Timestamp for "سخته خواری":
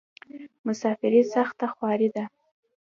1.33-2.09